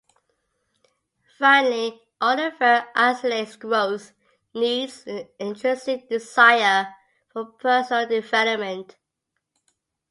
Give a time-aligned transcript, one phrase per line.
[1.37, 4.13] Finally, Alderfer isolates growth
[4.51, 6.91] needs: an intrinsic desire
[7.31, 8.95] for personal development.